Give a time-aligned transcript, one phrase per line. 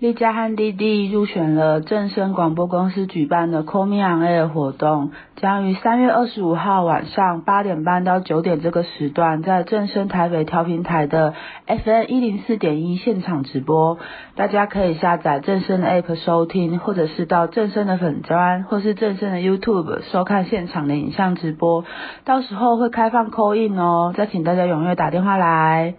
[0.00, 11.34] 栗嘉和弟弟入选了正声广播公司举办的 Call Me On Air 活动，将于三月二十五号晚上八点半到九点这个时段，在正声台北调频台的
[11.66, 13.98] FM 一零四点一现场直播。
[14.36, 21.84] 大家可以下载正声的 App 收听，或者是到正声的粉专，或是正声的 YouTube 收看现场的影像直播。
[22.24, 25.94] 到时候会开放 Call In 哦，再请大家踊跃打电话来。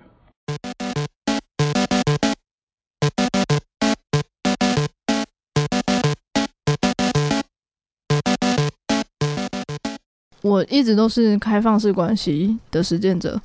[10.41, 13.39] 我一直都是开放式关系的实践者，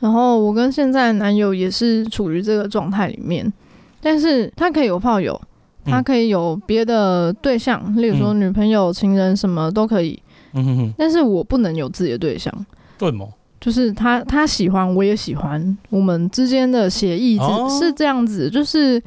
[0.00, 3.52] 然后我跟现在男友也是处于这个状态里面，
[4.00, 5.38] 但是他可以有炮友，
[5.84, 10.20] 他可以有别的对象，嗯、例如说女朋友、情人什么都可以，
[10.54, 12.52] 嗯哼哼，但是我不能有自己的对象，
[12.96, 13.26] 对吗？
[13.60, 19.02] 就是他他喜欢，我也喜欢，我们之间的协议是是这样子，哦、就是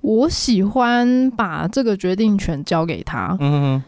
[0.00, 3.82] 我喜欢把这个决定权交给他，嗯哼哼。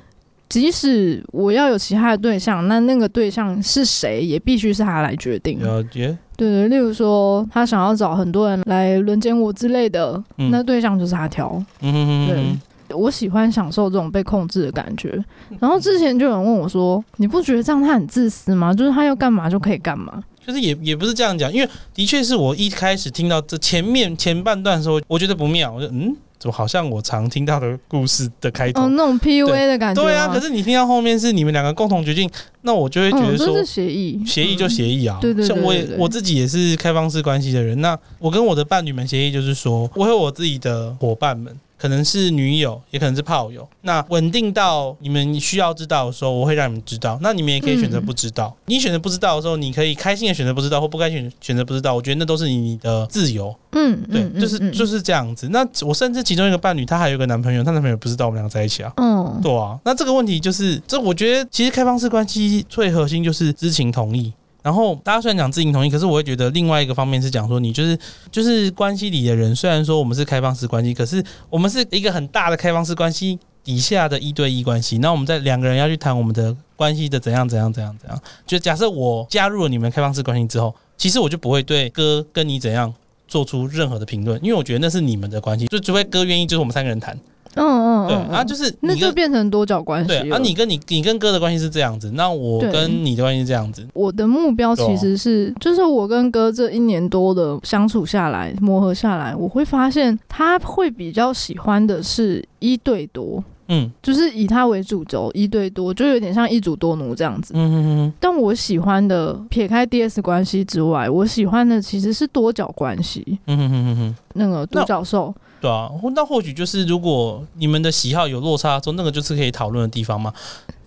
[0.49, 5.59] 即使我要有其他的对象，那那个对象是谁，也必须是他来决定。
[5.61, 6.17] 了解。
[6.37, 11.51] 对对，例如说他想要找很多人来轮奸我之类的，嗯、那对象就是他挑。
[11.81, 12.61] 嗯哼哼哼。
[12.89, 15.23] 对，我喜欢享受这种被控制的感觉。
[15.59, 18.75] 然后之前就有人问我说：“你不觉得这样他很自私吗？
[18.75, 25.73] 就是他要干嘛就可以干嘛？”就是也也不是这样讲，因为的确是我一开始听到这前面前半段的时候，我觉得不妙。
[25.73, 26.15] 我说嗯。
[26.45, 30.03] 就好像我常听到的故事的开头，哦，那种 PUA 的感觉。
[30.03, 35.17] 对啊，可是你听到后面是你们两个共同决定，那我就会觉得说，协议，协议就协议啊。
[35.23, 41.59] 对对对，像我也我自己也是开放式关系的人，那我跟我的伴侣们协议就是说，我有我自己的伙伴们。
[41.85, 43.69] 可能是女友，也可能是炮友。
[43.83, 47.19] 那稳定到你们需要知道的时候，我会让你们知道。
[47.21, 48.57] 那你们也可以选择不知道。
[48.61, 51.95] 嗯、你选择不知道的时候，你可以开心的选择不知道，或不开心选择不知道。
[51.95, 53.55] 我觉得那都是你的自由。
[53.73, 55.47] 嗯，对，就是就是这样子。
[55.51, 58.91] 那我甚至其中一个伴侣，她还有一个男朋友，她男朋友不知道我们两个在一起啊。
[58.97, 59.79] 嗯，对啊。
[59.85, 64.33] 那这个问题就是，这我觉得其实开放式关系最核心就是知情同意。
[64.65, 67.99] 然后大家虽然讲知行同意，可是我会觉得另外一个方面是讲说，你就是
[68.33, 74.97] 就是关系里的人，虽然说我们是开放式关系，可是我们是一个很大的开放式关系底下的一对一关系。
[74.99, 78.19] 那我们在两个人要去谈我们的关系的怎样怎样怎样怎样。
[78.47, 82.91] 就假设我加入了你们开放式关系之后，其实我就不会对哥跟你怎样
[83.29, 87.19] 做出任何的评论，因为我觉得那是你们的关系，就除非哥愿意，就是我们三个人谈。
[87.57, 90.09] 嗯嗯，对啊，就是那就变成多角关系。
[90.09, 93.87] 对啊，你跟你你跟哥的关系是这样子，那我跟你的关系是这样子。
[93.95, 107.55] 我的目标其实是，就是我跟哥这一年多的相处下来、磨合下来，我会发现他会比较喜欢的是一对多，嗯，就是以他为主轴，一对多，就有点像一主多奴这样子。
[107.57, 108.13] 嗯嗯嗯。
[108.19, 113.39] 但我喜欢的，撇开 DS 关系之外，我喜欢的其实是多角关系。
[113.47, 114.17] 嗯哼哼哼。
[114.35, 115.35] 那个独角兽。
[115.65, 120.31] 对啊，那或许就是如果你们的喜好有落差，说那个就是可以讨论的地方嘛。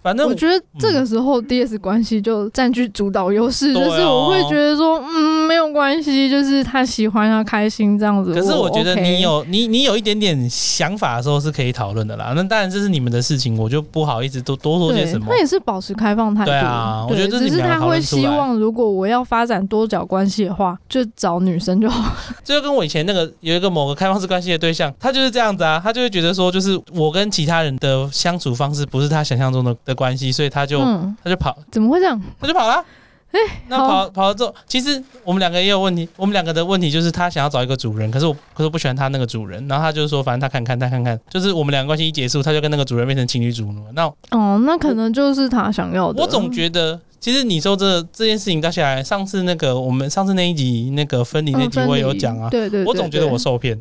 [0.07, 8.33] 反正我，我觉得这个时候 DS 关系就占据主导优势，嗯、就是我会觉得说，嗯，没有关系，就是他喜欢他开心这样子。
[8.33, 12.31] 可是我觉得你有你你有一点点想法的时候是可以讨论的啦。
[12.33, 15.25] 那当然这是你们的事情，我就不好意思多多说些什么。
[15.27, 16.51] 他也是保持开放态度。
[16.51, 22.15] 对啊，我觉得只是他会希望，如果我要发展多角关系的话，就找女生就好。
[22.45, 30.79] 这就跟我以前那个有一个某个开放式关系的对象，他就是这样子啊，他就会觉得说，就是我跟其他人的相处方式不是他想象中的的关系，所以他就。
[30.79, 32.21] 嗯，他就跑，怎么会这样？
[32.39, 32.85] 他就跑了。
[33.31, 36.07] 哎、欸，那跑跑了之后，其实我们两个也有问题。
[36.15, 39.67] 我们两个的问题就是，他想要找一个主人，可是我可是我不喜欢他那个主人。
[39.67, 43.83] 然后他就是说，反正他看看，他看看，就是我们两个关系一结束，他就跟那个主人变成情侣主奴。
[43.91, 46.23] 那哦，那可能就是他想要的。
[46.23, 53.77] 我总觉得，其实你说这这件事情到现在，上次那个我们上次那一集那个分离那集我也有讲啊，对对，对，我总觉得我受骗。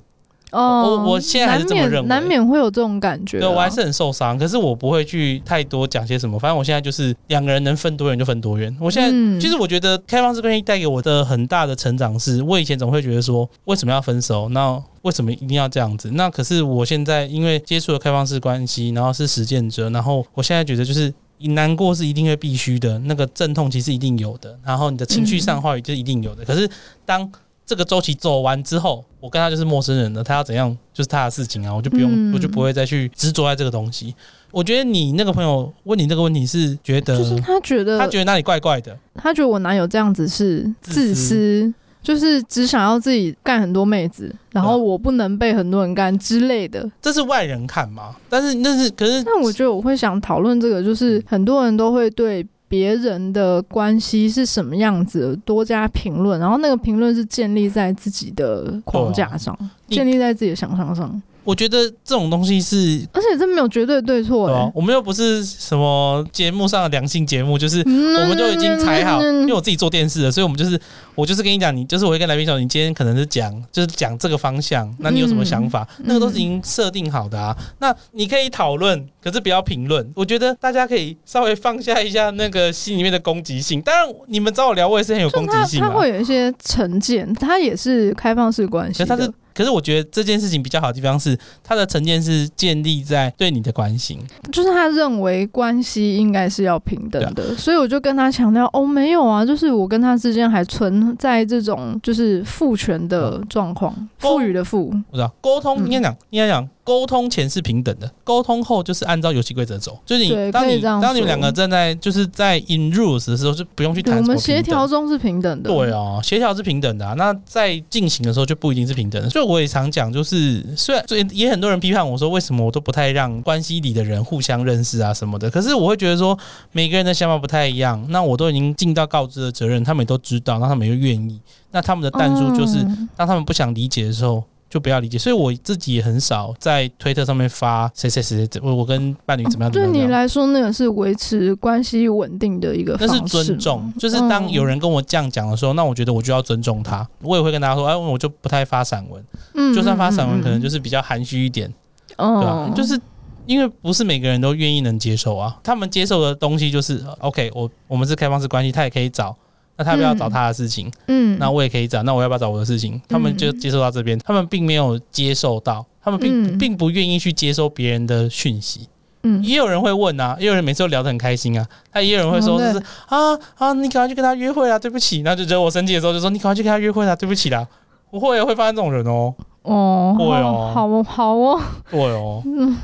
[0.52, 3.40] 哦，我我现在还是这么认为，难免会有这种感觉。
[3.40, 6.38] 对，我还是很受伤，可是我不会去太多讲些什么。
[6.38, 8.74] 反正我现在就是两个人能分多远就分多远。
[8.80, 14.48] 我现在其实我觉得开放式关系带给我的很大的成长是，我以前总会觉得说，为什么要分手？
[14.50, 16.10] 那为什么一定要这样子？
[16.12, 26.44] 那可是我现在因为接触了开放式关系，然后是实践者，然后我现在觉得就是难过是一定会必须的，那个阵痛其实一定有的，然后你的情绪上话语就是一定有的。
[26.44, 26.68] 可是
[27.04, 27.30] 当
[27.66, 30.22] 这个周期走完之后，我跟他就是陌生人了。
[30.22, 34.14] 他要怎样就是他的事情啊，我就不用，嗯、我就不会再去执着在这个东西。
[34.52, 46.88] 我觉得你那个朋友问你这个问题是觉得，就是他觉得他觉得哪里怪怪的，他觉得我男友这样子是自私，自私就是只想要自己干很多妹子，然后我不能被很多人干之类的。
[47.02, 48.14] 这是外人看嘛？
[48.28, 52.46] 但是那是可是，那我觉得我会想讨论这个，就是很多人都会对。
[52.68, 55.38] 别人的关系是什么样子？
[55.44, 59.56] 多加评论，然后那个评论是建立在自己的框架上，
[59.88, 61.22] 建立在自己的想象上。
[61.46, 64.72] 我觉得这种东西是，而且这没有绝对对错、欸。
[64.74, 70.78] 我们又不是什么节目上的良性节目，就是我们就已经裁好，因为我自己做电视的，所以我们就是
[71.14, 75.86] 我就是跟你讲，你就是我会跟来宾说，你今天可能是讲就是讲这个方向，那你有什么想法？
[76.04, 77.56] 那个都是已经设定好的啊。
[77.78, 80.12] 那你可以讨论，可是不要评论。
[80.16, 83.80] 我觉得大家可以稍微放下一下那个心里面的攻击性。
[83.80, 85.86] 当然，你们找我聊，我也是很有攻击性的。
[85.86, 89.32] 他会有一些成见，他也是开放式关系的。
[89.56, 94.20] 可是我觉得这件事情比较好的地方是，他的成见是建立在对你的关心，
[94.52, 106.68] 就是他认为关系应该是要平等的，啊、所以我就跟他强调，哦，没有啊，就是我跟他之间还存在这种就是父权的状况，赋予的赋，我知道沟通应该讲，应该讲。
[106.86, 109.98] 沟通前是平等的，沟通后就是按照游戏规则走。
[110.06, 114.18] 就是你当你当你们两个正在就是在 in rules 的时候，就不用去谈。
[114.18, 115.68] 我们协调中是平等的。
[115.68, 117.14] 对哦，协调是平等的啊。
[117.14, 119.28] 那在进行的时候就不一定是平等的。
[119.28, 125.50] 所以我也常讲，就是虽然所以也很多人批判我说，为什么我都不太让关系里的人互相认识啊什么的。
[125.50, 126.38] 可是我会觉得说，
[126.70, 128.06] 每个人的想法不太一样。
[128.10, 131.40] 那我都已经尽到告知的责任，他们也都知道，那他们又愿意。
[131.72, 132.86] 那他们的但书就是，
[133.16, 134.44] 当他们不想理解的时候。
[134.68, 139.72] 就不要理解，所以我自己也很少在推特上面发谁谁谁，我我跟伴侣怎么样。
[139.72, 143.14] 对你来说，那个是维持关系稳定的一个方式。
[143.14, 147.08] 那是尊重，就是当有人跟我这样讲的时候，那我觉得我就要尊重他。
[147.22, 149.24] 我也会跟大家说，哎，我就不太发散文，
[149.54, 151.72] 嗯，就算发散文，可能就是比较含蓄一点，
[152.16, 152.72] 嗯，对吧？
[152.74, 153.00] 就是
[153.46, 159.36] 因为不是每个人都愿意能接受啊，他们接受的东西就是 OK，我我们是开放式关系，他也可以找。
[159.76, 162.02] 那他要不要找他的事情，嗯，那我也可以找。
[162.02, 163.00] 那我要不要找我的事情？
[163.08, 168.88] 他们就接受到这边，他们并没有接受到，他们并并不愿意去接收别人的讯息。
[169.22, 171.66] 嗯，也有人会问啊，也有人每次都聊得很开心啊。
[171.92, 175.22] 他也有人会说，就是啊啊，你赶快去跟他约会啊，对不起。
[175.22, 177.66] 那就觉得我生气的时候，就说你赶快去跟他约会啊，对不起啦。
[178.10, 179.34] 不会会发生这种人哦。
[179.62, 182.76] 哦，会哦，好哦，好哦，对哦，嗯。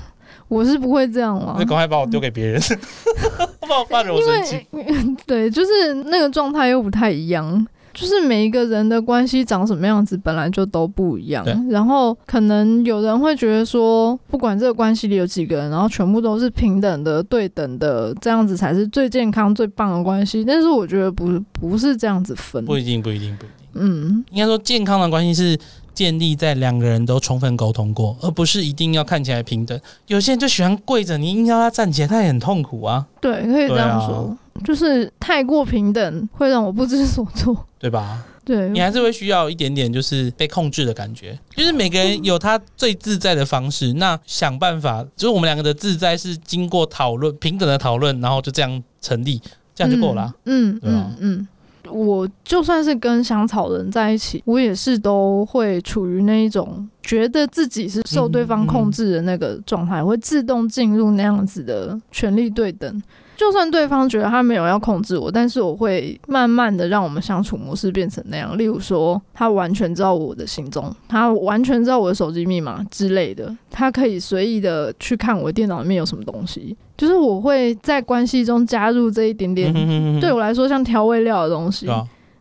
[0.52, 2.60] 我是不会这样了，你赶快把我丢给别人，
[3.66, 4.66] 把我放着我生气。
[5.26, 11.43] 对，就是那个状态又不太一样，就是每一个人的关系长什么样子本来就都不一样。
[11.70, 20.44] 然后可能有人会觉得说，不管这个关系里有几个人，然后全部都是平等的、对等的，这样子才是最健康、最棒的关系。
[20.44, 23.55] 但是我觉得不不是这样子分，不一定，不一定，不一定。
[23.75, 25.58] 嗯，应该说健康的关系是。
[25.94, 29.78] 建立在两个人都充分沟通过，而不是一定要看起来平等。
[30.06, 33.06] 有些人就喜欢跪着，你硬要他站起来，他也很痛苦啊。
[33.20, 38.24] 对，可以这样说，啊、就是太过平等会让我不知所措，对吧？
[38.44, 41.38] 对，你还是会需要一点点就是被控制的感觉。
[41.54, 49.40] 就是每个人有他最自在的方式，那想办法，就是我们两个的自在是经过讨论、平等的讨论，然后就这样成立，
[49.74, 50.74] 这样就够了、啊嗯。
[50.74, 51.10] 嗯，对吧？
[51.20, 51.38] 嗯。
[51.38, 51.48] 嗯
[51.90, 63.02] 我就算是跟香草人在一起，我也是都会处于那一种觉得自己是受对方控制的那个状态，会自动进入那样子的权力对等。
[63.42, 68.56] 就算对方觉得他没有要控制我，但是我会慢慢的让我们相处模式变成那样。
[68.56, 76.76] 例如说，他完全知道我的行踪，他完全知道我的手机密码之类的，他可以随意的去看我电脑里面有什么东西。
[76.96, 79.72] 就是我会在关系中加入这一点点，
[80.20, 81.88] 对我来说像调味料的东西。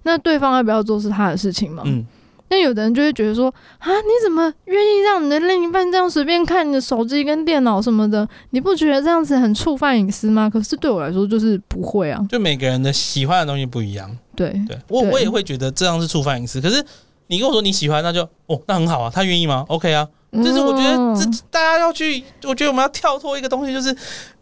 [0.04, 1.82] 那对方要不要做是他的事情嘛？
[1.88, 2.06] 嗯。
[2.52, 3.48] 那有的人就会觉得说
[3.80, 8.28] 啊，你怎么愿意让你的另一半这样随便看你的手机跟电脑什么的？
[8.50, 10.50] 你不觉得这样子很触犯隐私吗？
[10.50, 12.22] 可是对我来说就是不会啊。
[12.30, 14.16] 就每个人的喜欢的东西不一样。
[14.36, 16.60] 对对，我我也会觉得这样是触犯隐私。
[16.60, 16.84] 可是
[17.28, 20.08] 你跟我说你喜欢，那就哦，那很好啊，他愿意吗？OK 啊。
[20.34, 23.94] 就是我觉得这大家要去，我觉得我们要跳脱一个东西，就是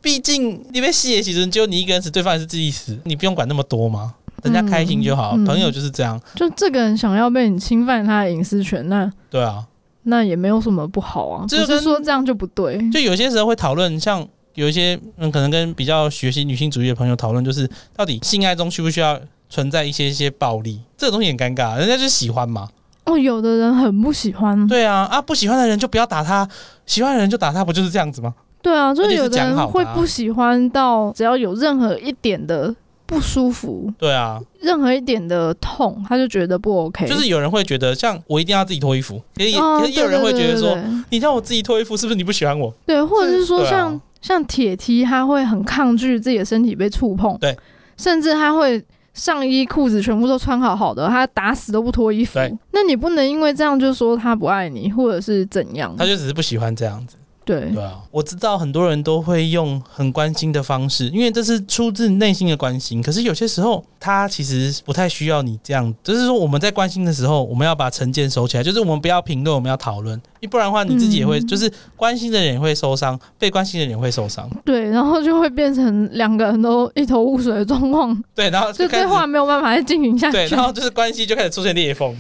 [0.02, 4.14] 毕竟你被吸引其实只有你一个人死，对方也是自己死，你不用管那么多嘛。
[4.44, 6.20] 人家开心就好，嗯嗯、朋友就是这样。
[6.36, 9.66] 就这个人想要被你侵犯他的隐私权，那对啊，
[10.04, 11.46] 那也没有什么不好啊。
[11.48, 12.90] 就是说这样就不对。
[12.92, 19.20] 就有些时候会讨论，像有一些嗯，可能跟比较学习女性主义的朋友讨论，就是到底性爱中需不需要
[19.50, 20.82] 存在一些一些暴力？
[20.98, 22.70] 这个东西很尴尬，人家就喜欢嘛。
[23.06, 24.68] 哦，有的人很不喜欢。
[24.68, 26.48] 对啊，啊，不喜欢的人就不要打他，
[26.86, 28.34] 喜欢的人就打他，不就是这样子吗？
[28.62, 32.76] 对啊，就是有的人会不喜欢到只要有任何一点的。
[33.10, 37.08] 不舒服，对啊，任何一点的痛，他就觉得不 OK。
[37.08, 40.78] 就是有人会觉得，像我一定要自己脱衣服，也也也有人会觉得说，
[41.10, 42.72] 你让我自己脱衣服，是不是你不喜欢我？
[42.86, 47.58] 对，或者是说像，像像铁梯他会很抗拒自己的身体被触碰，对，
[47.98, 48.84] 甚至他会
[49.16, 52.40] 上衣裤子全部都穿好好的，他打死都不脱衣服。
[52.72, 55.96] 那你不能因为这样就说他不爱你，或者是怎样？
[55.98, 57.16] 他就只是不喜欢这样子。
[57.50, 63.02] 对对啊，我知道很多人都会用很关心的方式，因为这是出自内心的关心。
[63.02, 65.92] 可是有些时候，他其实不太需要你这样。
[66.04, 70.22] 就是说，我们在关心的时候，我们要把成见收起来，就是我们不要评论，我们要讨论。
[70.52, 74.48] 不然的话，你自己也会，嗯、就是关心的人也会受伤，被关心的人也会受伤。
[74.64, 78.24] 对，然后就会变成两个人都一头雾水的状况。
[78.36, 80.34] 对，然后就对话没有办法再进行下去。
[80.34, 82.16] 对，然后就是关系就开始出现裂缝。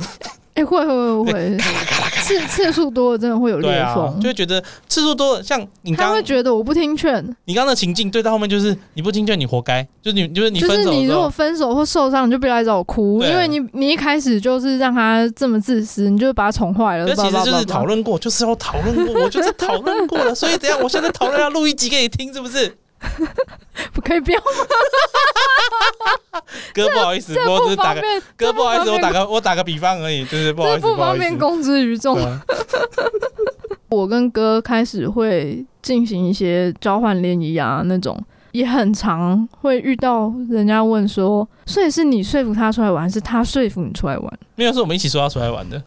[0.55, 1.57] 哎、欸，会会会会，
[2.21, 17.07] 次次数多了真的会有裂缝，啊，就会觉得次数多了，像你刚刚会觉得我不听劝，你刚刚的情境对到后面就是你不听劝，你活该，就是你就是你分手，就是你如果分手或受伤，你就别来找我哭，因为你你一开始就是让他这么自私，你就把他宠坏了。
[17.07, 20.77] 这其实就是讨论过，就是要讨论过，我就是讨论过了，所以怎样？
[20.81, 22.75] 我现在讨论要录一集给你听，是不是？
[23.93, 24.45] 不可以不要吗？
[26.73, 28.01] 哥不好意思，我只是打个
[28.37, 32.17] 哥不好意思，我打个我打个比方而已，就是不好意思，不方便公之于众。
[33.89, 44.39] 我跟哥开始会进行一些交换联谊啊，那种也很常会遇到人家问说，所以是你说服他出来玩，还是他说服你出来玩？
[44.55, 45.81] 没有，是我们一起说要出来玩的。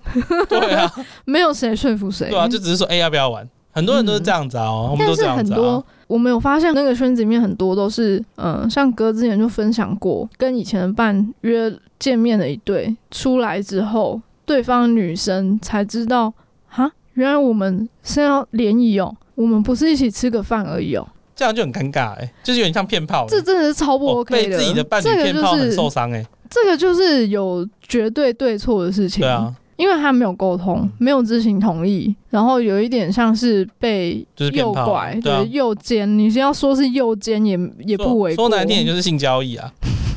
[0.48, 0.92] 对啊，
[1.24, 2.28] 没有谁说服谁。
[2.28, 3.48] 对啊，就只是说，哎，要不要玩？
[3.74, 5.82] 很多人都是这样子啊，嗯、我们都这样子啊。
[6.12, 16.30] 我们有发现那个圈子里面很多都是，嗯，像哥之前就分享过，跟以前的伴约见面的一对出来之后，对方女生才知道，
[16.68, 21.08] 哈，原来我们是要联谊哦，我们不是一起吃个饭而已哦。
[21.34, 23.24] 这样就很尴尬哎、欸，就是有点像骗炮。
[23.26, 26.26] 这真的是超不 OK 的，被自己的伴侣骗炮很受伤哎、欸。
[26.50, 29.22] 这个就是有绝对对错的事情。
[29.22, 29.54] 对啊。
[29.76, 34.24] 因为他没有沟通，没有知情同意，然后有一点像是被
[34.54, 36.18] 诱拐，就是啊、对诱奸。
[36.18, 38.48] 你先要说是诱奸，也也不为过。
[38.48, 39.72] 说难听点就是性交易啊。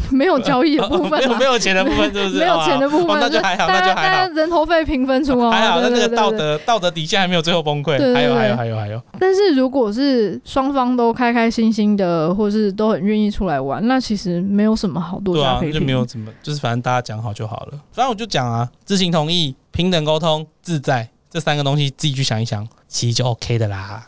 [0.11, 2.39] 没有 交易的部分，没 有没有钱的部分，是不是？
[2.39, 4.27] 没有钱的部分，那就还好，那就还好。
[4.33, 5.81] 人头费平分出哦，还好。
[5.81, 9.01] 那那个道德道德底线还没有最后崩溃，还有还有还有还有。
[9.19, 15.71] 但是如果是双方都开开心心的，或是都很愿意出来玩，那其实没有什么好多加可以。
[15.71, 17.71] 就没有怎么，就是反正大家讲好就好了。
[17.91, 24.07] 反正我就讲啊，知情同意、平等沟通、自在这三个东西，自己去想一想，其实就 OK 的啦。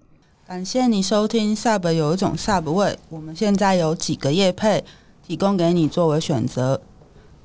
[0.51, 4.83] 感谢你收听 Sub 有一种 Sub 味，我们现在有几个叶配
[5.25, 6.81] 提供给你作为选择。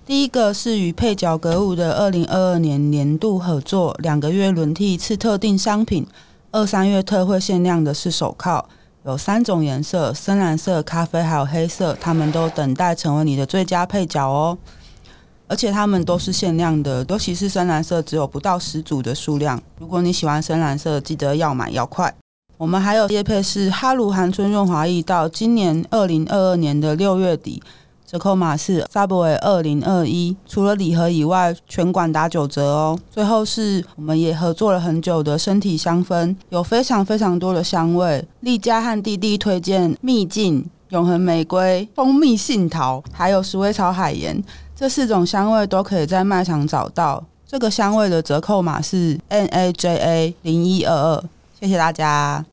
[0.04, 6.04] 第一个是与配角格物的二零二二年年度合作，两个月轮替一次特定商品，
[6.50, 8.64] 二三月特惠限量的是手铐，
[9.04, 14.58] 有三种颜色：深蓝色、咖啡还有黑色，他们都等待成为你的最佳配角哦。
[15.46, 19.62] 而且他们都是限量的，尤其是深蓝色只有不到十组的数量。
[19.78, 22.12] 如果你喜欢深蓝色，记得要买要快。
[22.58, 27.62] 我们还有业配是哈鲁韩春润滑液，到今年二零二二年的六月底，
[28.06, 32.98] 折扣码是 Subway 二零二一，除了礼盒以外，全馆打九折哦。
[33.10, 44.42] 最后是我们也合作了很久的身体香氛，有非常非常多的香味，丽佳和弟弟推荐秘境、永恒玫瑰、蜂蜜杏桃，还有鼠尾草海盐，
[44.74, 47.22] 这四种香味都可以在卖场找到。
[47.46, 51.24] 这个香味的折扣码是 N A J A 零一二二。
[51.58, 52.44] 谢谢大家。